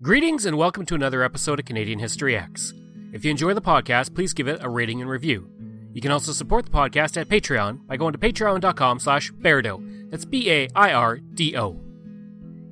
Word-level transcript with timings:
Greetings 0.00 0.46
and 0.46 0.56
welcome 0.56 0.86
to 0.86 0.94
another 0.94 1.24
episode 1.24 1.58
of 1.58 1.64
Canadian 1.64 1.98
History 1.98 2.36
X. 2.36 2.72
If 3.12 3.24
you 3.24 3.32
enjoy 3.32 3.52
the 3.52 3.60
podcast, 3.60 4.14
please 4.14 4.32
give 4.32 4.46
it 4.46 4.62
a 4.62 4.68
rating 4.68 5.00
and 5.00 5.10
review. 5.10 5.50
You 5.92 6.00
can 6.00 6.12
also 6.12 6.30
support 6.30 6.66
the 6.66 6.70
podcast 6.70 7.20
at 7.20 7.28
Patreon 7.28 7.84
by 7.84 7.96
going 7.96 8.12
to 8.12 8.18
patreon.com 8.18 9.00
slash 9.00 9.32
Bairdo. 9.32 10.08
That's 10.08 10.24
B-A-I-R-D-O. 10.24 11.80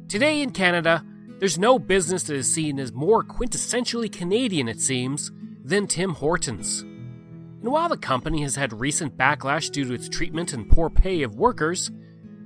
Today 0.07 0.41
in 0.41 0.53
Canada, 0.53 1.05
there's 1.41 1.59
no 1.59 1.81
business 1.81 2.23
that 2.23 2.37
is 2.37 2.55
seen 2.55 2.79
as 2.79 2.93
more 2.93 3.25
quintessentially 3.25 4.13
Canadian, 4.13 4.69
it 4.69 4.81
seems, 4.81 5.33
than 5.65 5.89
Tim 5.89 6.15
Hortons. 6.15 6.83
And 6.83 7.73
while 7.73 7.89
the 7.89 7.97
company 7.97 8.43
has 8.43 8.55
had 8.55 8.73
recent 8.73 9.17
backlash 9.17 9.73
due 9.73 9.85
to 9.87 9.95
its 9.95 10.09
treatment 10.09 10.53
and 10.53 10.71
poor 10.71 10.89
pay 10.89 11.23
of 11.23 11.35
workers, 11.35 11.91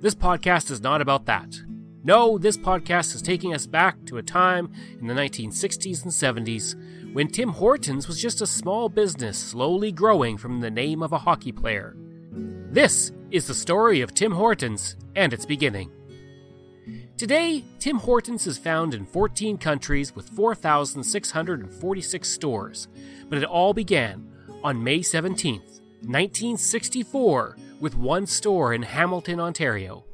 this 0.01 0.15
podcast 0.15 0.71
is 0.71 0.81
not 0.81 1.03
about 1.03 1.27
that. 1.27 1.55
No, 2.03 2.39
this 2.39 2.57
podcast 2.57 3.15
is 3.15 3.21
taking 3.21 3.53
us 3.53 3.67
back 3.67 4.07
to 4.07 4.17
a 4.17 4.23
time 4.23 4.73
in 4.99 5.07
the 5.07 5.13
1960s 5.13 6.03
and 6.03 6.11
70s 6.11 7.13
when 7.13 7.29
Tim 7.29 7.51
Hortons 7.51 8.09
was 8.09 8.23
just 8.23 8.41
a 8.41 8.47
small 8.47 8.89
business 8.89 9.37
slowly 9.37 9.93
growing 9.93 10.39
from 10.39 10.61
the 10.61 10.71
name 10.71 11.03
of 11.03 11.13
a 11.13 11.19
hockey 11.19 11.53
player. 11.53 11.95
This 12.33 13.13
is 13.31 13.47
the 13.47 13.55
story 13.55 14.01
of 14.01 14.15
Tim 14.15 14.33
Hortons 14.33 14.97
and 15.15 15.35
its 15.35 15.45
beginning. 15.45 15.93
Today, 17.19 17.67
Tim 17.79 17.99
Hortons 17.99 18.47
is 18.47 18.57
found 18.57 18.95
in 18.95 19.05
14 19.05 19.59
countries 19.59 20.17
with 20.17 20.31
4,646 20.31 22.27
stores, 22.27 22.89
but 23.29 23.37
it 23.37 23.45
all 23.45 23.75
began 23.75 24.27
on 24.65 24.83
May 24.83 25.03
17, 25.03 25.61
1964, 25.61 27.59
with 27.79 27.95
one 27.95 28.27
store 28.27 28.73
in 28.73 28.81
Hamilton, 28.85 29.39
Ontario. 29.39 30.07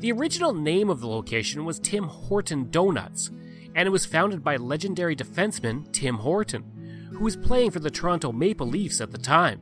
The 0.00 0.12
original 0.12 0.52
name 0.52 0.90
of 0.90 1.00
the 1.00 1.08
location 1.08 1.64
was 1.64 1.78
Tim 1.78 2.04
Horton 2.04 2.70
Donuts, 2.70 3.30
and 3.74 3.86
it 3.86 3.90
was 3.90 4.06
founded 4.06 4.44
by 4.44 4.56
legendary 4.56 5.16
defenseman 5.16 5.90
Tim 5.92 6.16
Horton, 6.16 7.10
who 7.12 7.24
was 7.24 7.36
playing 7.36 7.70
for 7.70 7.80
the 7.80 7.90
Toronto 7.90 8.32
Maple 8.32 8.66
Leafs 8.66 9.00
at 9.00 9.10
the 9.10 9.18
time. 9.18 9.60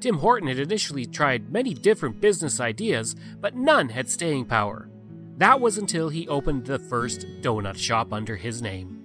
Tim 0.00 0.18
Horton 0.18 0.48
had 0.48 0.58
initially 0.58 1.06
tried 1.06 1.52
many 1.52 1.74
different 1.74 2.20
business 2.20 2.58
ideas, 2.58 3.14
but 3.40 3.54
none 3.54 3.88
had 3.88 4.10
staying 4.10 4.46
power. 4.46 4.88
That 5.36 5.60
was 5.60 5.78
until 5.78 6.08
he 6.08 6.26
opened 6.28 6.66
the 6.66 6.78
first 6.78 7.26
donut 7.40 7.76
shop 7.76 8.12
under 8.12 8.36
his 8.36 8.60
name. 8.60 9.04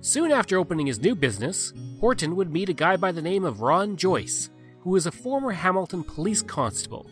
Soon 0.00 0.32
after 0.32 0.58
opening 0.58 0.86
his 0.86 1.00
new 1.00 1.14
business, 1.14 1.72
Horton 2.00 2.36
would 2.36 2.52
meet 2.52 2.68
a 2.68 2.72
guy 2.72 2.96
by 2.96 3.12
the 3.12 3.22
name 3.22 3.44
of 3.44 3.60
Ron 3.60 3.96
Joyce, 3.96 4.50
who 4.80 4.90
was 4.90 5.06
a 5.06 5.12
former 5.12 5.52
Hamilton 5.52 6.04
police 6.04 6.42
constable. 6.42 7.08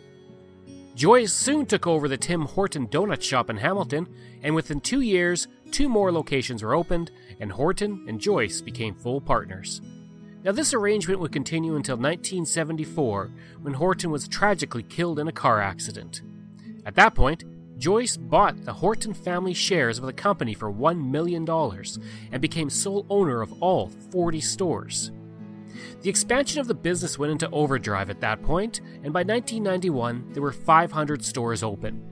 Joyce 0.97 1.35
soon 1.35 1.67
took 1.67 1.87
over 1.87 2.09
the 2.09 2.17
Tim 2.17 2.47
Horton 2.47 2.89
Donut 2.89 3.21
Shop 3.21 3.51
in 3.51 3.59
Hamilton, 3.59 4.09
and 4.43 4.55
within 4.55 4.81
two 4.81 5.03
years, 5.03 5.47
two 5.71 5.91
more 5.91 6.11
locations 6.11 6.63
were 6.63 6.75
opened, 6.75 7.11
and 7.39 7.53
Horton 7.53 8.07
and 8.09 8.19
Joyce 8.19 8.63
became 8.63 8.95
full 8.95 9.21
partners. 9.21 9.83
Now, 10.43 10.53
this 10.53 10.73
arrangement 10.73 11.21
would 11.21 11.33
continue 11.33 11.77
until 11.77 11.97
1974, 11.97 13.31
when 13.61 13.75
Horton 13.75 14.11
was 14.11 14.27
tragically 14.27 14.85
killed 14.85 15.19
in 15.19 15.29
a 15.29 15.33
car 15.33 15.61
accident. 15.61 16.23
At 16.87 16.95
that 16.95 17.15
point, 17.15 17.45
Joyce 17.77 18.17
bought 18.17 18.65
the 18.65 18.73
Horton 18.73 19.13
family 19.13 19.53
shares 19.53 19.99
of 19.99 20.07
the 20.07 20.15
company 20.15 20.55
for 20.55 20.73
$1 20.73 21.11
million 21.11 21.47
and 22.33 22.41
became 22.41 22.71
sole 22.71 23.05
owner 23.11 23.43
of 23.43 23.53
all 23.61 23.91
40 24.13 24.41
stores. 24.41 25.11
The 26.03 26.11
expansion 26.11 26.61
of 26.61 26.69
the 26.69 26.75
business 26.75 27.19
went 27.19 27.33
into 27.33 27.51
overdrive 27.51 28.11
at 28.11 28.21
that 28.21 28.43
point, 28.43 28.81
and 29.03 29.13
by 29.13 29.21
1991, 29.21 30.33
there 30.33 30.43
were 30.43 30.53
500 30.53 31.25
stores 31.25 31.63
open. 31.63 32.03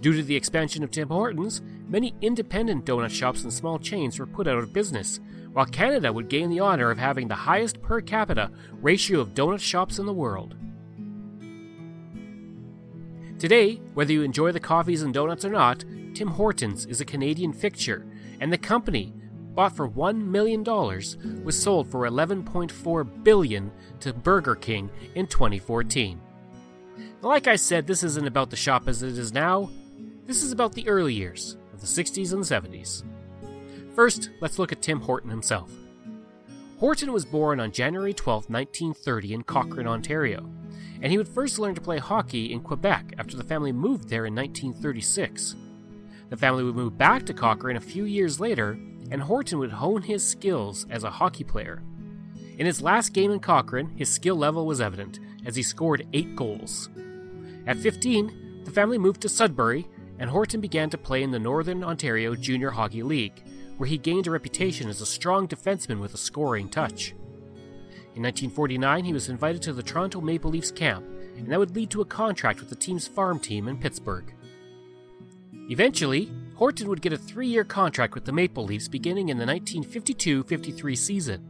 Due 0.00 0.12
to 0.12 0.22
the 0.22 0.36
expansion 0.36 0.82
of 0.82 0.90
Tim 0.90 1.08
Hortons, 1.08 1.62
many 1.88 2.14
independent 2.20 2.84
donut 2.84 3.10
shops 3.10 3.42
and 3.42 3.52
small 3.52 3.78
chains 3.78 4.18
were 4.18 4.26
put 4.26 4.46
out 4.46 4.58
of 4.58 4.72
business, 4.72 5.20
while 5.52 5.66
Canada 5.66 6.12
would 6.12 6.28
gain 6.28 6.50
the 6.50 6.60
honor 6.60 6.90
of 6.90 6.98
having 6.98 7.28
the 7.28 7.34
highest 7.34 7.80
per 7.80 8.00
capita 8.00 8.50
ratio 8.82 9.20
of 9.20 9.34
donut 9.34 9.60
shops 9.60 9.98
in 9.98 10.06
the 10.06 10.12
world. 10.12 10.54
Today, 13.38 13.80
whether 13.94 14.12
you 14.12 14.22
enjoy 14.22 14.52
the 14.52 14.60
coffees 14.60 15.02
and 15.02 15.12
donuts 15.12 15.44
or 15.44 15.50
not, 15.50 15.84
Tim 16.14 16.28
Hortons 16.28 16.86
is 16.86 17.00
a 17.00 17.04
Canadian 17.04 17.52
fixture, 17.52 18.06
and 18.40 18.52
the 18.52 18.58
company, 18.58 19.12
bought 19.56 19.74
for 19.74 19.88
$1 19.88 20.24
million, 20.24 20.62
was 21.44 21.60
sold 21.60 21.90
for 21.90 22.08
11.4 22.08 23.24
billion 23.24 23.72
to 23.98 24.12
Burger 24.12 24.54
King 24.54 24.90
in 25.16 25.26
2014. 25.26 26.20
Like 27.22 27.48
I 27.48 27.56
said, 27.56 27.86
this 27.86 28.04
isn't 28.04 28.26
about 28.26 28.50
the 28.50 28.56
shop 28.56 28.86
as 28.86 29.02
it 29.02 29.18
is 29.18 29.32
now. 29.32 29.70
This 30.26 30.44
is 30.44 30.52
about 30.52 30.74
the 30.74 30.86
early 30.88 31.14
years 31.14 31.56
of 31.72 31.80
the 31.80 31.86
60s 31.86 32.32
and 32.32 32.44
70s. 32.44 33.02
First, 33.94 34.30
let's 34.40 34.58
look 34.60 34.70
at 34.70 34.82
Tim 34.82 35.00
Horton 35.00 35.30
himself. 35.30 35.72
Horton 36.78 37.12
was 37.12 37.24
born 37.24 37.58
on 37.58 37.72
January 37.72 38.12
12, 38.12 38.50
1930, 38.50 39.34
in 39.34 39.42
Cochrane, 39.42 39.88
Ontario 39.88 40.48
and 41.02 41.12
he 41.12 41.18
would 41.18 41.28
first 41.28 41.58
learn 41.58 41.74
to 41.74 41.80
play 41.80 41.98
hockey 41.98 42.52
in 42.52 42.60
Quebec 42.60 43.14
after 43.18 43.36
the 43.36 43.44
family 43.44 43.72
moved 43.72 44.08
there 44.08 44.26
in 44.26 44.34
1936. 44.34 45.56
The 46.30 46.36
family 46.36 46.64
would 46.64 46.74
move 46.74 46.98
back 46.98 47.24
to 47.26 47.34
Cochrane 47.34 47.76
a 47.76 47.80
few 47.80 48.04
years 48.04 48.40
later, 48.40 48.78
and 49.10 49.22
Horton 49.22 49.58
would 49.58 49.72
hone 49.72 50.02
his 50.02 50.26
skills 50.26 50.86
as 50.90 51.04
a 51.04 51.10
hockey 51.10 51.44
player. 51.44 51.82
In 52.58 52.66
his 52.66 52.82
last 52.82 53.12
game 53.12 53.30
in 53.30 53.40
Cochrane, 53.40 53.90
his 53.96 54.08
skill 54.08 54.36
level 54.36 54.66
was 54.66 54.80
evident, 54.80 55.20
as 55.44 55.56
he 55.56 55.62
scored 55.62 56.06
eight 56.12 56.34
goals. 56.34 56.88
At 57.66 57.78
15, 57.78 58.62
the 58.64 58.70
family 58.70 58.98
moved 58.98 59.20
to 59.22 59.28
Sudbury, 59.28 59.86
and 60.18 60.30
Horton 60.30 60.60
began 60.60 60.88
to 60.90 60.98
play 60.98 61.22
in 61.22 61.30
the 61.30 61.38
Northern 61.38 61.84
Ontario 61.84 62.34
Junior 62.34 62.70
Hockey 62.70 63.02
League, 63.02 63.42
where 63.76 63.88
he 63.88 63.98
gained 63.98 64.26
a 64.26 64.30
reputation 64.30 64.88
as 64.88 65.00
a 65.00 65.06
strong 65.06 65.46
defenseman 65.46 66.00
with 66.00 66.14
a 66.14 66.18
scoring 66.18 66.68
touch. 66.68 67.10
In 68.14 68.22
1949, 68.22 69.04
he 69.04 69.12
was 69.12 69.28
invited 69.28 69.60
to 69.62 69.74
the 69.74 69.82
Toronto 69.82 70.22
Maple 70.22 70.50
Leafs 70.50 70.70
camp, 70.70 71.04
and 71.36 71.46
that 71.48 71.58
would 71.58 71.76
lead 71.76 71.90
to 71.90 72.00
a 72.00 72.06
contract 72.06 72.60
with 72.60 72.70
the 72.70 72.74
team's 72.74 73.06
farm 73.06 73.38
team 73.38 73.68
in 73.68 73.76
Pittsburgh. 73.76 74.32
Eventually, 75.68 76.32
Horton 76.56 76.88
would 76.88 77.02
get 77.02 77.12
a 77.12 77.18
three 77.18 77.48
year 77.48 77.64
contract 77.64 78.14
with 78.14 78.24
the 78.24 78.32
Maple 78.32 78.64
Leafs 78.64 78.88
beginning 78.88 79.28
in 79.28 79.36
the 79.36 79.44
1952 79.44 80.44
53 80.44 80.96
season. 80.96 81.42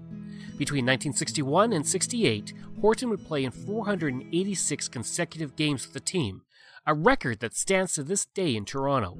Between 0.58 0.84
1961 0.84 1.72
and 1.72 1.86
68, 1.86 2.52
Horton 2.80 3.10
would 3.10 3.24
play 3.24 3.44
in 3.44 3.52
486 3.52 4.88
consecutive 4.88 5.54
games 5.54 5.86
with 5.86 5.94
the 5.94 6.00
team, 6.00 6.42
a 6.86 6.94
record 6.94 7.38
that 7.40 7.54
stands 7.54 7.92
to 7.94 8.02
this 8.02 8.26
day 8.26 8.56
in 8.56 8.64
Toronto. 8.64 9.16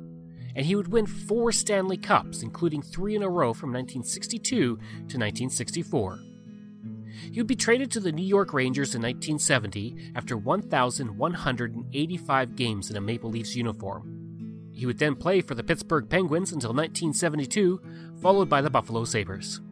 And 0.56 0.66
he 0.66 0.74
would 0.74 0.88
win 0.88 1.06
four 1.06 1.52
Stanley 1.52 1.98
Cups, 1.98 2.42
including 2.42 2.82
three 2.82 3.14
in 3.14 3.22
a 3.22 3.28
row 3.28 3.54
from 3.54 3.70
1962 3.70 4.48
to 4.48 4.70
1964. 4.80 6.18
He 7.30 7.38
would 7.38 7.46
be 7.46 7.54
traded 7.54 7.92
to 7.92 8.00
the 8.00 8.12
New 8.12 8.26
York 8.26 8.52
Rangers 8.52 8.96
in 8.96 9.02
1970 9.02 10.12
after 10.16 10.36
1,185 10.36 12.56
games 12.56 12.90
in 12.90 12.96
a 12.96 13.00
Maple 13.00 13.30
Leafs 13.30 13.54
uniform. 13.54 14.15
He 14.76 14.84
would 14.84 14.98
then 14.98 15.16
play 15.16 15.40
for 15.40 15.54
the 15.54 15.64
Pittsburgh 15.64 16.06
Penguins 16.06 16.52
until 16.52 16.74
1972, 16.74 17.80
followed 18.20 18.50
by 18.50 18.60
the 18.60 18.68
Buffalo 18.68 19.04
Sabres. 19.04 19.62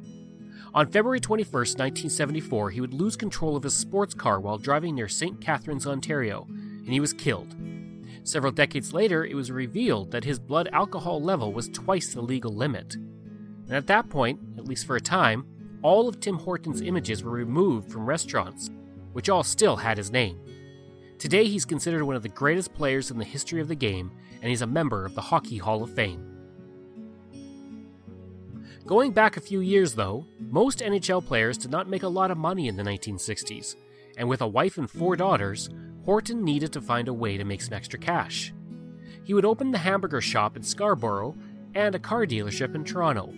On 0.73 0.91
February 0.91 1.21
21, 1.21 1.53
1974, 1.53 2.71
he 2.71 2.81
would 2.81 2.95
lose 2.95 3.15
control 3.15 3.55
of 3.55 3.65
his 3.65 3.77
sports 3.77 4.15
car 4.15 4.41
while 4.41 4.56
driving 4.56 4.95
near 4.95 5.06
St. 5.06 5.43
Catharines, 5.43 5.87
Ontario, 5.87 6.47
and 6.49 6.89
he 6.89 7.01
was 7.01 7.12
killed. 7.12 7.55
Several 8.23 8.51
decades 8.51 8.95
later, 8.95 9.27
it 9.27 9.35
was 9.35 9.53
revealed 9.53 10.11
that 10.11 10.25
his 10.25 10.39
blood 10.39 10.71
alcohol 10.73 11.21
level 11.21 11.53
was 11.53 11.69
twice 11.69 12.15
the 12.15 12.23
legal 12.23 12.55
limit. 12.55 12.95
And 12.95 13.73
at 13.73 13.87
that 13.89 14.09
point, 14.09 14.41
at 14.57 14.65
least 14.67 14.87
for 14.87 14.97
a 14.97 15.03
time, 15.03 15.47
all 15.83 16.09
of 16.09 16.19
Tim 16.19 16.39
Horton's 16.39 16.81
images 16.81 17.23
were 17.23 17.31
removed 17.31 17.93
from 17.93 18.07
restaurants, 18.07 18.71
which 19.12 19.29
all 19.29 19.43
still 19.43 19.77
had 19.77 19.99
his 19.99 20.11
name. 20.11 20.41
Today, 21.25 21.44
he's 21.44 21.65
considered 21.65 22.05
one 22.05 22.17
of 22.17 22.23
the 22.23 22.29
greatest 22.29 22.75
players 22.75 23.11
in 23.11 23.17
the 23.17 23.25
history 23.25 23.59
of 23.62 23.69
the 23.69 23.75
game, 23.75 24.12
and 24.43 24.50
he's 24.50 24.61
a 24.61 24.67
member 24.67 25.06
of 25.06 25.15
the 25.15 25.23
Hockey 25.23 25.56
Hall 25.56 25.82
of 25.82 25.94
Fame. 25.94 26.23
Going 28.85 29.11
back 29.11 29.38
a 29.38 29.41
few 29.41 29.61
years, 29.61 29.94
though, 29.94 30.26
most 30.38 30.81
NHL 30.81 31.25
players 31.25 31.56
did 31.56 31.71
not 31.71 31.88
make 31.88 32.03
a 32.03 32.09
lot 32.09 32.31
of 32.31 32.37
money 32.37 32.69
in 32.69 32.76
the 32.76 32.82
1960s, 32.82 33.75
and 34.19 34.29
with 34.29 34.43
a 34.43 34.47
wife 34.47 34.76
and 34.76 34.91
four 34.91 35.17
daughters, 35.17 35.71
Horton 36.05 36.44
needed 36.44 36.75
to 36.75 36.82
find 36.82 37.09
a 37.09 37.15
way 37.15 37.38
to 37.38 37.44
make 37.47 37.62
some 37.62 37.73
extra 37.73 37.99
cash. 37.99 38.53
He 39.23 39.32
would 39.32 39.47
open 39.47 39.71
the 39.71 39.79
hamburger 39.79 40.21
shop 40.21 40.59
in 40.59 40.62
Scarborough 40.62 41.38
and 41.75 41.94
a 41.94 41.99
car 41.99 42.26
dealership 42.26 42.75
in 42.75 42.85
Toronto, 42.85 43.32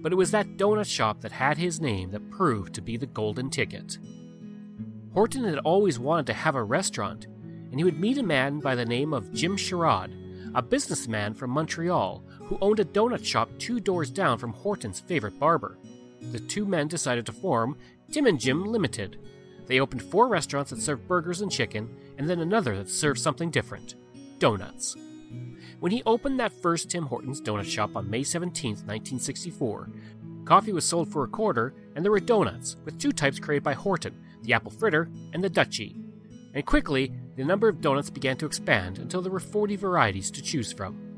but 0.00 0.12
it 0.12 0.16
was 0.16 0.30
that 0.30 0.58
donut 0.58 0.86
shop 0.86 1.22
that 1.22 1.32
had 1.32 1.58
his 1.58 1.80
name 1.80 2.12
that 2.12 2.30
proved 2.30 2.72
to 2.74 2.80
be 2.80 2.96
the 2.96 3.06
golden 3.06 3.50
ticket. 3.50 3.98
Horton 5.12 5.44
had 5.44 5.58
always 5.58 5.98
wanted 5.98 6.26
to 6.28 6.34
have 6.34 6.54
a 6.54 6.62
restaurant, 6.62 7.26
and 7.72 7.80
he 7.80 7.84
would 7.84 7.98
meet 7.98 8.18
a 8.18 8.22
man 8.22 8.60
by 8.60 8.74
the 8.74 8.84
name 8.84 9.14
of 9.14 9.32
Jim 9.32 9.56
Charade, 9.56 10.14
a 10.54 10.60
businessman 10.60 11.32
from 11.32 11.50
Montreal 11.50 12.22
who 12.38 12.58
owned 12.60 12.78
a 12.80 12.84
donut 12.84 13.24
shop 13.24 13.48
two 13.58 13.80
doors 13.80 14.10
down 14.10 14.36
from 14.36 14.52
Horton's 14.52 15.00
favorite 15.00 15.40
barber. 15.40 15.78
The 16.20 16.38
two 16.38 16.66
men 16.66 16.86
decided 16.86 17.24
to 17.26 17.32
form 17.32 17.78
Tim 18.10 18.26
and 18.26 18.38
Jim 18.38 18.66
Limited. 18.66 19.18
They 19.66 19.80
opened 19.80 20.02
four 20.02 20.28
restaurants 20.28 20.70
that 20.70 20.82
served 20.82 21.08
burgers 21.08 21.40
and 21.40 21.50
chicken, 21.50 21.88
and 22.18 22.28
then 22.28 22.40
another 22.40 22.76
that 22.76 22.90
served 22.90 23.18
something 23.18 23.50
different 23.50 23.94
donuts. 24.38 24.94
When 25.80 25.92
he 25.92 26.02
opened 26.04 26.38
that 26.40 26.52
first 26.52 26.90
Tim 26.90 27.06
Hortons 27.06 27.40
donut 27.40 27.64
shop 27.64 27.96
on 27.96 28.10
May 28.10 28.22
17, 28.22 28.72
1964, 28.72 29.88
coffee 30.44 30.72
was 30.72 30.84
sold 30.84 31.10
for 31.10 31.24
a 31.24 31.28
quarter, 31.28 31.72
and 31.96 32.04
there 32.04 32.12
were 32.12 32.20
donuts, 32.20 32.76
with 32.84 33.00
two 33.00 33.12
types 33.12 33.38
created 33.38 33.64
by 33.64 33.74
Horton 33.74 34.18
the 34.42 34.52
apple 34.52 34.72
fritter 34.72 35.08
and 35.32 35.42
the 35.42 35.48
Dutchie. 35.48 36.01
And 36.54 36.66
quickly, 36.66 37.12
the 37.36 37.44
number 37.44 37.68
of 37.68 37.80
donuts 37.80 38.10
began 38.10 38.36
to 38.38 38.46
expand 38.46 38.98
until 38.98 39.22
there 39.22 39.32
were 39.32 39.40
40 39.40 39.76
varieties 39.76 40.30
to 40.32 40.42
choose 40.42 40.72
from. 40.72 41.12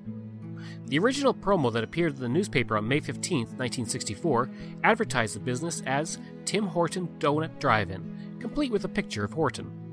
The 0.87 0.99
original 0.99 1.35
promo 1.35 1.73
that 1.73 1.85
appeared 1.85 2.15
in 2.15 2.21
the 2.21 2.29
newspaper 2.29 2.77
on 2.77 2.87
May 2.87 3.01
15, 3.01 3.39
1964, 3.41 4.51
advertised 4.85 5.35
the 5.35 5.41
business 5.41 5.83
as 5.87 6.19
Tim 6.45 6.67
Horton 6.67 7.09
Donut 7.19 7.59
Drive 7.59 7.91
In, 7.91 8.37
complete 8.39 8.71
with 8.71 8.85
a 8.85 8.89
picture 8.89 9.25
of 9.25 9.33
Horton. 9.33 9.85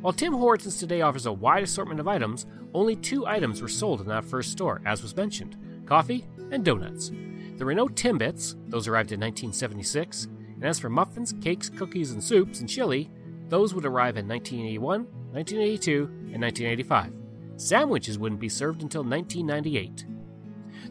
While 0.00 0.12
Tim 0.12 0.34
Hortons 0.34 0.76
today 0.76 1.00
offers 1.00 1.26
a 1.26 1.32
wide 1.32 1.62
assortment 1.62 1.98
of 1.98 2.06
items, 2.06 2.46
only 2.74 2.94
two 2.94 3.26
items 3.26 3.62
were 3.62 3.68
sold 3.68 4.02
in 4.02 4.08
that 4.08 4.24
first 4.24 4.52
store, 4.52 4.82
as 4.84 5.02
was 5.02 5.16
mentioned 5.16 5.56
coffee 5.86 6.24
and 6.50 6.64
donuts. 6.64 7.10
There 7.56 7.66
were 7.66 7.74
no 7.74 7.88
Timbits, 7.88 8.54
those 8.68 8.88
arrived 8.88 9.12
in 9.12 9.20
1976, 9.20 10.24
and 10.54 10.64
as 10.64 10.78
for 10.78 10.88
muffins, 10.88 11.34
cakes, 11.40 11.68
cookies, 11.68 12.12
and 12.12 12.22
soups 12.22 12.60
and 12.60 12.68
chili, 12.68 13.10
those 13.48 13.74
would 13.74 13.84
arrive 13.84 14.16
in 14.16 14.28
1981, 14.28 15.04
1982, 15.32 16.04
and 16.32 16.42
1985. 16.42 17.12
Sandwiches 17.56 18.18
wouldn't 18.18 18.40
be 18.40 18.48
served 18.48 18.82
until 18.82 19.04
1998. 19.04 20.06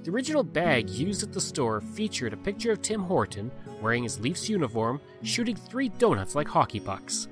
The 0.03 0.11
original 0.11 0.43
bag 0.43 0.89
used 0.89 1.23
at 1.23 1.33
the 1.33 1.41
store 1.41 1.81
featured 1.81 2.33
a 2.33 2.37
picture 2.37 2.71
of 2.71 2.81
Tim 2.81 3.03
Horton 3.03 3.51
wearing 3.81 4.03
his 4.03 4.19
Leafs 4.19 4.49
uniform, 4.49 5.01
shooting 5.23 5.55
three 5.55 5.89
donuts 5.89 6.35
like 6.35 6.47
hockey 6.47 6.79
pucks. 6.79 7.27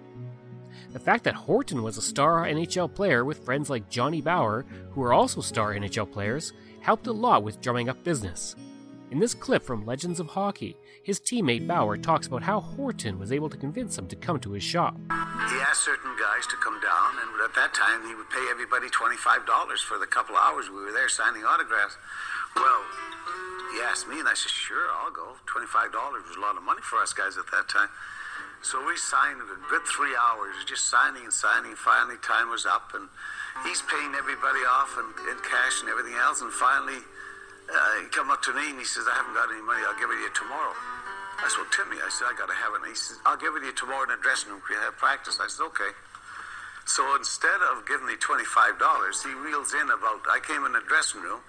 The 0.92 1.00
fact 1.00 1.24
that 1.24 1.36
Horton 1.36 1.84
was 1.84 1.98
a 1.98 2.02
star 2.02 2.46
NHL 2.46 2.94
player 2.94 3.24
with 3.24 3.46
friends 3.46 3.70
like 3.70 3.90
Johnny 3.90 4.22
Bower, 4.22 4.66
who 4.92 5.02
were 5.02 5.14
also 5.14 5.40
star 5.40 5.74
NHL 5.74 6.12
players, 6.12 6.52
helped 6.82 7.08
a 7.08 7.12
lot 7.12 7.44
with 7.44 7.62
drumming 7.62 7.88
up 7.88 8.04
business. 8.04 8.56
In 9.12 9.20
this 9.20 9.34
clip 9.36 9.62
from 9.62 9.86
Legends 9.86 10.22
of 10.24 10.28
Hockey, 10.28 10.78
his 11.04 11.20
teammate 11.20 11.68
Bower 11.68 11.98
talks 11.98 12.28
about 12.28 12.48
how 12.48 12.62
Horton 12.62 13.20
was 13.20 13.36
able 13.36 13.50
to 13.50 13.58
convince 13.58 13.98
him 13.98 14.08
to 14.08 14.16
come 14.16 14.40
to 14.40 14.56
his 14.56 14.64
shop. 14.64 14.96
He 15.12 15.60
asked 15.60 15.84
certain 15.84 16.16
guys 16.16 16.48
to 16.48 16.56
come 16.64 16.80
down, 16.80 17.20
and 17.20 17.28
at 17.44 17.52
that 17.60 17.76
time 17.76 18.08
he 18.08 18.16
would 18.16 18.32
pay 18.32 18.48
everybody 18.48 18.88
$25 18.88 19.84
for 19.84 20.00
the 20.00 20.08
couple 20.08 20.40
hours 20.40 20.72
we 20.72 20.80
were 20.80 20.96
there 20.96 21.10
signing 21.10 21.44
autographs. 21.44 22.00
Well, 22.56 22.88
he 23.76 23.84
asked 23.84 24.08
me, 24.08 24.24
and 24.24 24.30
I 24.32 24.34
said, 24.34 24.48
sure, 24.48 24.88
I'll 25.04 25.12
go. 25.12 25.36
$25 25.44 25.92
was 25.92 26.38
a 26.38 26.40
lot 26.40 26.56
of 26.56 26.64
money 26.64 26.80
for 26.82 27.04
us 27.04 27.12
guys 27.12 27.36
at 27.36 27.52
that 27.52 27.68
time. 27.68 27.92
So 28.64 28.80
we 28.80 28.96
signed 28.96 29.44
a 29.44 29.60
good 29.68 29.84
three 29.92 30.16
hours, 30.16 30.56
just 30.64 30.88
signing 30.88 31.28
and 31.28 31.34
signing. 31.34 31.76
Finally, 31.76 32.16
time 32.24 32.48
was 32.48 32.64
up, 32.64 32.96
and 32.96 33.12
he's 33.68 33.84
paying 33.84 34.16
everybody 34.16 34.64
off 34.72 34.96
and 34.96 35.12
in 35.28 35.36
cash 35.44 35.84
and 35.84 35.92
everything 35.92 36.16
else. 36.16 36.40
And 36.40 36.54
finally, 36.54 37.04
uh, 37.72 38.04
he 38.04 38.08
come 38.12 38.30
up 38.30 38.44
to 38.44 38.54
me 38.54 38.70
and 38.70 38.80
he 38.80 38.86
says, 38.86 39.08
I 39.08 39.16
haven't 39.16 39.34
got 39.34 39.48
any 39.48 39.64
money. 39.64 39.82
I'll 39.88 39.98
give 39.98 40.12
it 40.12 40.20
to 40.20 40.26
you 40.28 40.34
tomorrow. 40.36 40.76
I 41.42 41.50
said, 41.50 41.66
well, 41.66 41.74
Timmy, 41.74 41.98
I 41.98 42.10
said, 42.14 42.30
I 42.30 42.36
got 42.38 42.52
to 42.52 42.58
have 42.58 42.78
it. 42.78 42.86
And 42.86 42.92
he 42.92 42.98
says, 43.00 43.18
I'll 43.26 43.40
give 43.40 43.56
it 43.58 43.66
to 43.66 43.68
you 43.72 43.76
tomorrow 43.76 44.06
in 44.06 44.14
the 44.14 44.22
dressing 44.22 44.54
room. 44.54 44.62
We 44.70 44.78
have 44.78 44.94
practice. 45.00 45.42
I 45.42 45.50
said, 45.50 45.66
okay. 45.74 45.90
So 46.86 47.02
instead 47.16 47.62
of 47.72 47.88
giving 47.88 48.06
me 48.06 48.20
$25, 48.20 48.46
he 49.24 49.34
reels 49.42 49.74
in 49.74 49.90
about, 49.90 50.22
I 50.30 50.44
came 50.44 50.68
in 50.68 50.76
the 50.76 50.86
dressing 50.86 51.24
room 51.24 51.40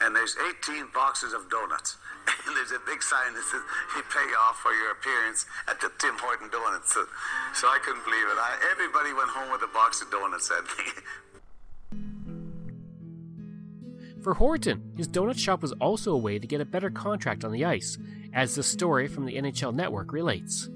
and 0.00 0.14
there's 0.14 0.36
18 0.38 0.92
boxes 0.92 1.32
of 1.32 1.48
donuts. 1.50 1.96
And 2.46 2.56
there's 2.56 2.72
a 2.72 2.80
big 2.86 3.02
sign 3.02 3.34
that 3.34 3.42
says, 3.42 3.60
you 3.96 4.02
pay 4.06 4.28
off 4.46 4.60
for 4.62 4.72
your 4.72 4.92
appearance 4.92 5.46
at 5.68 5.80
the 5.80 5.90
Tim 5.98 6.16
Horton 6.16 6.48
Donuts. 6.48 6.94
So, 6.94 7.04
so 7.54 7.66
I 7.68 7.78
couldn't 7.84 8.04
believe 8.04 8.26
it. 8.26 8.38
I, 8.38 8.54
everybody 8.70 9.12
went 9.12 9.28
home 9.28 9.50
with 9.50 9.62
a 9.62 9.72
box 9.72 10.00
of 10.00 10.10
donuts 10.10 10.48
that 10.48 10.62
For 14.22 14.34
Horton, 14.34 14.92
his 14.96 15.08
donut 15.08 15.38
shop 15.38 15.62
was 15.62 15.72
also 15.80 16.12
a 16.12 16.18
way 16.18 16.38
to 16.38 16.46
get 16.46 16.60
a 16.60 16.66
better 16.66 16.90
contract 16.90 17.42
on 17.42 17.52
the 17.52 17.64
ice, 17.64 17.96
as 18.34 18.54
the 18.54 18.62
story 18.62 19.08
from 19.08 19.24
the 19.24 19.36
NHL 19.36 19.74
Network 19.74 20.12
relates. 20.12 20.68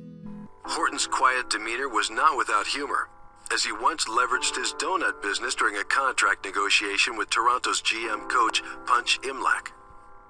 Horton's 0.64 1.06
quiet 1.06 1.50
demeanor 1.50 1.88
was 1.88 2.10
not 2.10 2.38
without 2.38 2.66
humor, 2.66 3.10
as 3.52 3.62
he 3.62 3.72
once 3.72 4.06
leveraged 4.06 4.56
his 4.56 4.72
donut 4.74 5.20
business 5.20 5.54
during 5.54 5.76
a 5.76 5.84
contract 5.84 6.46
negotiation 6.46 7.16
with 7.16 7.28
Toronto's 7.28 7.82
GM 7.82 8.30
coach, 8.30 8.62
Punch 8.86 9.20
Imlach. 9.20 9.72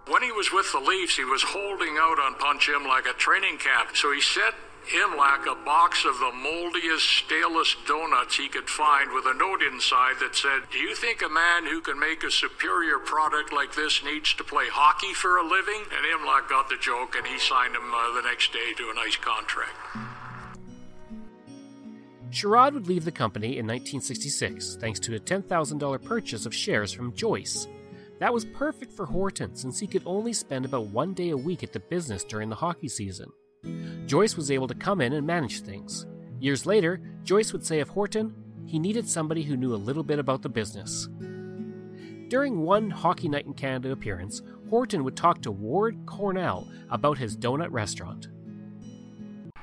When 0.09 0.23
he 0.25 0.33
was 0.33 0.53
with 0.53 0.71
the 0.73 0.81
Leafs, 0.81 1.17
he 1.17 1.25
was 1.25 1.43
holding 1.45 1.97
out 1.97 2.19
on 2.19 2.35
Punch 2.35 2.69
Imlach 2.69 3.07
at 3.07 3.19
training 3.19 3.59
camp, 3.59 3.97
so 3.97 4.13
he 4.13 4.21
sent 4.85 5.13
Imlach 5.13 5.47
a 5.47 5.65
box 5.65 6.05
of 6.05 6.19
the 6.19 6.33
moldiest, 6.33 7.09
stalest 7.09 7.77
donuts 7.87 8.37
he 8.37 8.49
could 8.49 8.69
find 8.69 9.13
with 9.13 9.25
a 9.27 9.35
note 9.35 9.63
inside 9.63 10.17
that 10.21 10.35
said, 10.35 10.63
Do 10.73 10.79
you 10.79 10.95
think 10.95 11.23
a 11.23 11.29
man 11.29 11.65
who 11.65 11.81
can 11.81 11.99
make 11.99 12.23
a 12.23 12.31
superior 12.31 12.99
product 12.99 13.53
like 13.53 13.75
this 13.75 14.03
needs 14.05 14.35
to 14.35 14.45
play 14.45 14.67
hockey 14.69 15.15
for 15.15 15.39
a 15.39 15.47
living? 15.47 15.83
And 15.97 16.07
Imlach 16.07 16.49
got 16.49 16.69
the 16.69 16.77
joke 16.81 17.15
and 17.17 17.27
he 17.27 17.39
signed 17.39 17.75
him 17.75 17.93
uh, 17.93 18.15
the 18.15 18.23
next 18.23 18.53
day 18.53 18.73
to 18.77 18.91
a 18.91 18.95
nice 18.95 19.17
contract. 19.17 19.77
Charade 22.31 22.75
would 22.75 22.89
leave 22.89 23.05
the 23.05 23.13
company 23.13 23.59
in 23.59 23.67
1966 23.67 24.77
thanks 24.77 24.99
to 25.01 25.15
a 25.15 25.21
$10,000 25.21 26.05
purchase 26.05 26.47
of 26.47 26.55
shares 26.55 26.93
from 26.93 27.15
Joyce. 27.15 27.69
That 28.19 28.35
was 28.35 28.45
perfect 28.45 28.93
for 28.93 29.07
Horton 29.07 29.55
since 29.55 29.79
he 29.79 29.87
could 29.87 30.03
only 30.05 30.33
spend 30.33 30.65
about 30.65 30.87
one 30.87 31.15
day 31.15 31.31
a 31.31 31.37
week 31.37 31.63
at 31.63 31.73
the 31.73 31.81
business 31.81 32.25
during 32.25 32.49
the 32.49 32.57
hockey 32.57 32.89
season. 32.89 33.31
Joyce 34.07 34.37
was 34.37 34.51
able 34.51 34.69
to 34.69 34.75
come 34.75 35.01
in 35.01 35.13
and 35.13 35.27
manage 35.27 35.61
things. 35.61 36.07
Years 36.41 36.67
later, 36.67 37.01
Joyce 37.23 37.53
would 37.53 37.65
say 37.65 37.81
of 37.81 37.89
Horton, 37.89 38.35
he 38.67 38.79
needed 38.79 39.09
somebody 39.09 39.43
who 39.43 39.57
knew 39.57 39.75
a 39.75 39.77
little 39.77 40.03
bit 40.03 40.19
about 40.19 40.43
the 40.43 40.49
business. 40.49 41.09
During 42.29 42.61
one 42.61 42.91
Hockey 42.91 43.29
Night 43.29 43.47
in 43.47 43.55
Canada 43.55 43.93
appearance, 43.93 44.43
Horton 44.71 45.05
would 45.05 45.17
talk 45.17 45.43
to 45.43 45.53
Ward 45.53 45.99
Cornell 46.07 46.69
about 46.91 47.19
his 47.19 47.37
donut 47.37 47.71
restaurant. 47.71 48.29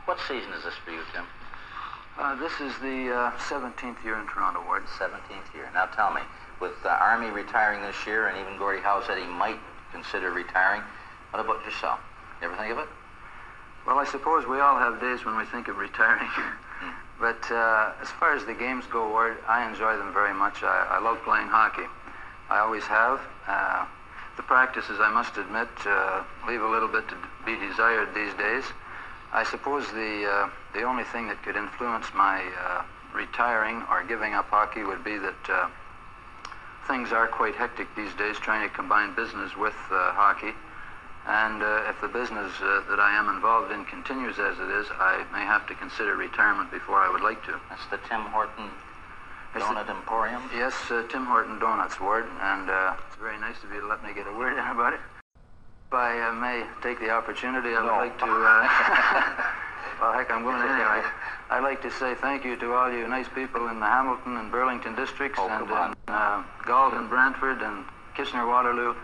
What 0.05 0.20
season 0.27 0.51
is 0.53 0.63
this 0.63 0.74
for 0.86 0.91
you, 0.91 1.01
Tim? 1.13 1.25
Uh, 2.17 2.36
this 2.36 2.53
is 2.62 2.72
the 2.79 3.13
uh, 3.13 3.31
17th 3.50 4.03
year 4.03 4.20
in 4.20 4.27
Toronto, 4.27 4.63
Ward. 4.65 4.84
17th 4.86 5.53
year. 5.53 5.70
Now 5.74 5.86
tell 5.86 6.13
me, 6.13 6.22
with 6.60 6.74
the 6.84 6.91
Army 6.91 7.29
retiring 7.29 7.81
this 7.81 7.96
year, 8.05 8.27
and 8.27 8.38
even 8.38 8.58
Gordie 8.58 8.81
Howe 8.81 9.03
said 9.05 9.17
he 9.17 9.25
might 9.25 9.60
consider 9.91 10.31
retiring, 10.31 10.81
what 11.31 11.39
about 11.39 11.63
yourself? 11.65 12.00
You 12.41 12.48
ever 12.48 12.58
think 12.58 12.72
of 12.72 12.77
it? 12.77 12.88
Well, 13.85 13.97
I 13.97 14.05
suppose 14.05 14.45
we 14.45 14.59
all 14.59 14.77
have 14.77 15.01
days 15.01 15.25
when 15.25 15.35
we 15.38 15.45
think 15.45 15.67
of 15.67 15.77
retiring. 15.77 16.29
but 17.19 17.51
uh, 17.51 17.93
as 18.01 18.09
far 18.09 18.35
as 18.35 18.45
the 18.45 18.53
games 18.53 18.85
go, 18.91 19.09
Ward, 19.09 19.38
I 19.47 19.67
enjoy 19.67 19.97
them 19.97 20.13
very 20.13 20.33
much. 20.33 20.61
I, 20.61 20.88
I 20.91 21.00
love 21.00 21.21
playing 21.23 21.47
hockey. 21.47 21.88
I 22.50 22.59
always 22.59 22.83
have. 22.83 23.19
Uh, 23.47 23.85
the 24.38 24.43
practices, 24.43 25.00
I 25.00 25.09
must 25.09 25.38
admit, 25.38 25.69
uh, 25.85 26.23
leave 26.47 26.61
a 26.61 26.67
little 26.67 26.88
bit 26.88 27.07
to 27.09 27.15
be 27.45 27.55
desired 27.57 28.13
these 28.13 28.33
days. 28.35 28.63
I 29.33 29.43
suppose 29.43 29.88
the 29.91 30.27
uh, 30.29 30.50
the 30.73 30.83
only 30.83 31.03
thing 31.05 31.27
that 31.27 31.41
could 31.43 31.55
influence 31.55 32.07
my 32.13 32.43
uh, 32.43 32.83
retiring 33.13 33.83
or 33.89 34.03
giving 34.03 34.33
up 34.33 34.50
hockey 34.50 34.83
would 34.83 35.03
be 35.03 35.17
that 35.17 35.50
uh, 35.50 35.69
things 36.88 37.11
are 37.11 37.27
quite 37.27 37.55
hectic 37.55 37.88
these 37.95 38.13
days, 38.13 38.38
trying 38.38 38.67
to 38.67 38.73
combine 38.73 39.15
business 39.15 39.55
with 39.55 39.75
hockey. 39.89 40.53
And 41.28 41.62
uh, 41.62 41.86
if 41.90 42.01
the 42.01 42.08
business 42.08 42.51
uh, 42.62 42.82
that 42.90 43.00
I 43.00 43.13
am 43.13 43.30
involved 43.30 43.72
in 43.72 43.86
continues 43.86 44.40
as 44.40 44.58
it 44.58 44.70
is, 44.70 44.88
I 44.98 45.24
may 45.32 45.46
have 45.46 45.68
to 45.68 45.75
consider 45.75 46.16
retirement 46.16 46.72
before 46.72 46.98
I 46.98 47.10
would 47.12 47.22
like 47.22 47.46
to. 47.46 47.60
That's 47.70 47.86
the 47.92 48.00
Tim 48.10 48.22
Horton 48.34 48.70
Donut 49.54 49.86
the, 49.86 49.94
Emporium? 49.94 50.42
Yes, 50.56 50.74
uh, 50.90 51.04
Tim 51.10 51.25
Horton 51.25 51.60
Donuts, 51.60 52.00
Ward. 52.00 52.25
And 52.42 52.70
uh, 52.70 52.96
it's 53.08 53.18
very 53.18 53.40
nice 53.40 53.62
of 53.63 53.72
you 53.72 53.82
to 53.82 53.88
let 53.88 54.04
me 54.04 54.13
get 54.13 54.25
a 54.25 54.34
word 54.34 54.54
in 54.54 54.66
about 54.66 54.94
it. 54.94 55.00
If 55.92 55.94
I 55.94 56.30
uh, 56.30 56.34
may 56.34 56.63
take 56.82 57.00
the 57.00 57.12
opportunity, 57.12 57.70
I 57.75 57.82
would 57.82 57.88
No. 57.88 57.98
like 58.01 58.18
to. 58.18 58.25
Uh, 58.25 58.66
well, 60.01 60.13
heck, 60.13 60.32
I'm 60.32 60.42
going 60.44 60.58
to 60.58 60.66
anyway. 60.74 61.04
I'd 61.51 61.62
like 61.63 61.82
to 61.84 61.92
say 61.92 62.16
thank 62.16 62.46
you 62.46 62.56
to 62.58 62.74
all 62.74 62.90
you 62.92 63.08
nice 63.08 63.28
people 63.36 63.68
in 63.68 63.80
the 63.80 63.86
Hamilton 63.86 64.38
and 64.38 64.50
Burlington 64.50 64.96
districts 64.96 65.38
Oh, 65.40 65.50
and 65.50 65.70
in 65.70 65.94
uh, 66.16 66.44
Galt 66.66 66.94
and 66.94 67.10
Brantford 67.10 67.62
and 67.62 67.84
Kitchener 68.16 68.48
Waterloo 68.48 68.96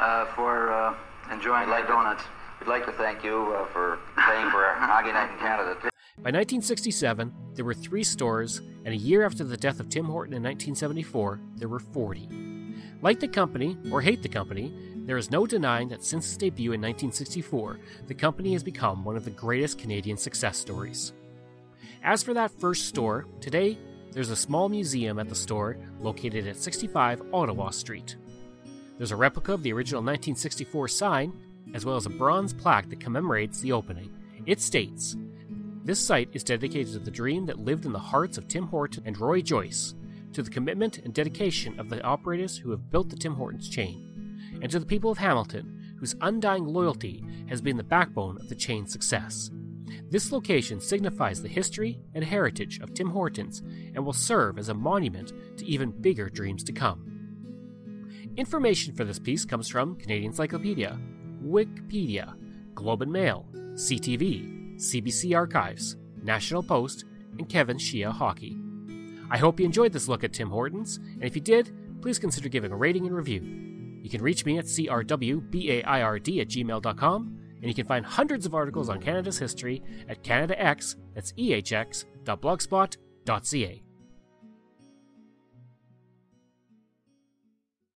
uh, 0.00 0.24
for 0.34 0.72
uh, 0.72 0.94
enjoying 1.30 1.68
like 1.68 1.84
it. 1.84 1.88
donuts. 1.88 2.24
We'd 2.60 2.68
like 2.68 2.86
to 2.86 2.92
thank 2.92 3.24
you 3.24 3.54
uh, 3.54 3.66
for 3.66 3.98
paying 4.16 4.50
for 4.50 4.64
our 4.64 4.74
Hockey 4.74 5.12
Night 5.12 5.32
in 5.32 5.38
Canada. 5.38 5.76
By 6.18 6.30
1967, 6.30 7.32
there 7.54 7.64
were 7.64 7.74
three 7.74 8.04
stores, 8.04 8.60
and 8.84 8.88
a 8.88 8.96
year 8.96 9.24
after 9.24 9.44
the 9.44 9.56
death 9.56 9.80
of 9.80 9.88
Tim 9.88 10.04
Horton 10.04 10.34
in 10.34 10.42
1974, 10.42 11.40
there 11.56 11.68
were 11.68 11.80
40. 11.80 12.28
Like 13.00 13.18
the 13.18 13.26
company, 13.26 13.76
or 13.90 14.00
hate 14.00 14.22
the 14.22 14.28
company, 14.28 14.72
there 15.04 15.16
is 15.16 15.32
no 15.32 15.46
denying 15.46 15.88
that 15.88 16.04
since 16.04 16.26
its 16.28 16.36
debut 16.36 16.72
in 16.72 16.80
1964, 16.80 17.80
the 18.06 18.14
company 18.14 18.52
has 18.52 18.62
become 18.62 19.04
one 19.04 19.16
of 19.16 19.24
the 19.24 19.30
greatest 19.30 19.78
Canadian 19.78 20.16
success 20.16 20.56
stories. 20.58 21.12
As 22.04 22.22
for 22.22 22.34
that 22.34 22.52
first 22.60 22.86
store, 22.86 23.26
today 23.40 23.78
there's 24.12 24.30
a 24.30 24.36
small 24.36 24.68
museum 24.68 25.18
at 25.18 25.28
the 25.28 25.34
store 25.34 25.76
located 25.98 26.46
at 26.46 26.56
65 26.56 27.22
Ottawa 27.32 27.70
Street. 27.70 28.16
There's 29.02 29.10
a 29.10 29.16
replica 29.16 29.52
of 29.52 29.64
the 29.64 29.72
original 29.72 29.98
1964 29.98 30.86
sign, 30.86 31.32
as 31.74 31.84
well 31.84 31.96
as 31.96 32.06
a 32.06 32.08
bronze 32.08 32.52
plaque 32.52 32.88
that 32.88 33.00
commemorates 33.00 33.60
the 33.60 33.72
opening. 33.72 34.14
It 34.46 34.60
states, 34.60 35.16
This 35.82 35.98
site 35.98 36.28
is 36.34 36.44
dedicated 36.44 36.92
to 36.92 37.00
the 37.00 37.10
dream 37.10 37.44
that 37.46 37.58
lived 37.58 37.84
in 37.84 37.90
the 37.90 37.98
hearts 37.98 38.38
of 38.38 38.46
Tim 38.46 38.68
Horton 38.68 39.02
and 39.04 39.18
Ron 39.18 39.42
Joyce, 39.42 39.96
to 40.34 40.42
the 40.44 40.50
commitment 40.50 40.98
and 40.98 41.12
dedication 41.12 41.80
of 41.80 41.88
the 41.88 42.00
operators 42.04 42.56
who 42.56 42.70
have 42.70 42.92
built 42.92 43.10
the 43.10 43.16
Tim 43.16 43.34
Hortons 43.34 43.68
chain, 43.68 44.38
and 44.62 44.70
to 44.70 44.78
the 44.78 44.86
people 44.86 45.10
of 45.10 45.18
Hamilton, 45.18 45.96
whose 45.98 46.14
undying 46.20 46.66
loyalty 46.66 47.24
has 47.48 47.60
been 47.60 47.78
the 47.78 47.82
backbone 47.82 48.36
of 48.36 48.48
the 48.48 48.54
chain's 48.54 48.92
success. 48.92 49.50
This 50.12 50.30
location 50.30 50.80
signifies 50.80 51.42
the 51.42 51.48
history 51.48 51.98
and 52.14 52.22
heritage 52.22 52.78
of 52.78 52.94
Tim 52.94 53.10
Hortons 53.10 53.62
and 53.96 54.06
will 54.06 54.12
serve 54.12 54.60
as 54.60 54.68
a 54.68 54.74
monument 54.74 55.32
to 55.58 55.66
even 55.66 55.90
bigger 55.90 56.30
dreams 56.30 56.62
to 56.62 56.72
come. 56.72 57.11
Information 58.36 58.94
for 58.94 59.04
this 59.04 59.18
piece 59.18 59.44
comes 59.44 59.68
from 59.68 59.94
Canadian 59.96 60.30
Encyclopedia, 60.30 60.98
Wikipedia, 61.44 62.34
Globe 62.74 63.02
and 63.02 63.12
Mail, 63.12 63.46
CTV, 63.74 64.76
CBC 64.76 65.36
Archives, 65.36 65.96
National 66.22 66.62
Post, 66.62 67.04
and 67.38 67.46
Kevin 67.48 67.76
Shea 67.76 68.02
Hockey. 68.02 68.56
I 69.30 69.36
hope 69.36 69.60
you 69.60 69.66
enjoyed 69.66 69.92
this 69.92 70.08
look 70.08 70.24
at 70.24 70.32
Tim 70.32 70.48
Hortons, 70.48 70.96
and 70.96 71.24
if 71.24 71.34
you 71.34 71.42
did, 71.42 72.00
please 72.00 72.18
consider 72.18 72.48
giving 72.48 72.72
a 72.72 72.76
rating 72.76 73.06
and 73.06 73.14
review. 73.14 73.42
You 74.02 74.08
can 74.08 74.22
reach 74.22 74.46
me 74.46 74.56
at 74.58 74.64
crwbaird 74.64 76.40
at 76.40 76.48
gmail.com, 76.48 77.38
and 77.60 77.68
you 77.68 77.74
can 77.74 77.86
find 77.86 78.06
hundreds 78.06 78.46
of 78.46 78.54
articles 78.54 78.88
on 78.88 79.00
Canada's 79.00 79.38
history 79.38 79.82
at 80.08 80.24
CanadaX, 80.24 80.96
that's 81.14 81.32
EHX, 81.32 82.06
ehx.blogspot.ca. 82.24 83.82